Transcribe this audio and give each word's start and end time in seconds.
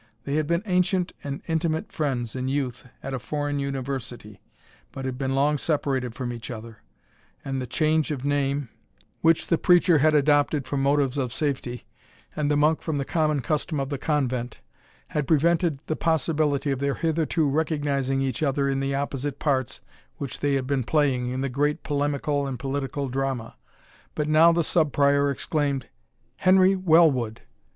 They 0.23 0.33
had 0.33 0.47
been 0.47 0.63
ancient 0.65 1.13
and 1.23 1.43
intimate 1.47 1.91
friends 1.91 2.35
in 2.35 2.47
youth 2.47 2.87
at 3.03 3.13
a 3.13 3.19
foreign 3.19 3.59
university, 3.59 4.41
but 4.91 5.05
had 5.05 5.15
been 5.19 5.35
long 5.35 5.59
separated 5.59 6.15
from 6.15 6.33
each 6.33 6.49
other; 6.49 6.77
and 7.45 7.61
the 7.61 7.67
change 7.67 8.09
of 8.09 8.25
name, 8.25 8.69
which 9.21 9.45
the 9.45 9.59
preacher 9.59 9.99
had 9.99 10.15
adopted 10.15 10.65
from 10.65 10.81
motives 10.81 11.19
of 11.19 11.31
safety, 11.31 11.85
and 12.35 12.49
the 12.49 12.57
monk 12.57 12.81
from 12.81 12.97
the 12.97 13.05
common 13.05 13.41
custom 13.43 13.79
of 13.79 13.89
the 13.89 13.99
convent, 13.99 14.57
had 15.09 15.27
prevented 15.27 15.77
the 15.85 15.95
possibility 15.95 16.71
of 16.71 16.79
their 16.79 16.95
hitherto 16.95 17.47
recognizing 17.47 18.23
each 18.23 18.41
other 18.41 18.67
in 18.67 18.79
the 18.79 18.95
opposite 18.95 19.37
parts 19.37 19.81
which 20.17 20.39
they 20.39 20.55
had 20.55 20.65
been 20.65 20.83
playing 20.83 21.29
in 21.29 21.41
the 21.41 21.47
great 21.47 21.83
polemical 21.83 22.47
and 22.47 22.57
political 22.57 23.07
drama. 23.07 23.55
But 24.15 24.27
now 24.27 24.51
the 24.51 24.63
Sub 24.63 24.91
Prior 24.93 25.29
exclaimed, 25.29 25.89
"Henry 26.37 26.75
Wellwood!" 26.75 27.41